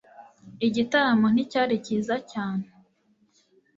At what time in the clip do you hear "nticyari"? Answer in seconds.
1.33-1.75